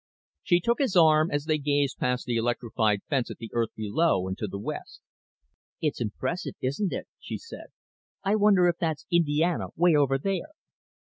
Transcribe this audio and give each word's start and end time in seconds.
She 0.41 0.59
took 0.59 0.79
his 0.79 0.95
arm 0.95 1.29
as 1.29 1.45
they 1.45 1.59
gazed 1.59 1.99
past 1.99 2.25
the 2.25 2.35
electrified 2.35 3.01
fence 3.07 3.29
at 3.29 3.37
the 3.37 3.51
Earth 3.53 3.69
below 3.75 4.27
and 4.27 4.35
to 4.39 4.47
the 4.47 4.57
west. 4.57 4.99
"It's 5.79 6.01
impressive, 6.01 6.55
isn't 6.59 6.91
it?" 6.91 7.07
she 7.19 7.37
said. 7.37 7.67
"I 8.23 8.33
wonder 8.33 8.67
if 8.67 8.77
that's 8.79 9.05
Indiana 9.11 9.67
way 9.75 9.93
over 9.95 10.17
there?" 10.17 10.53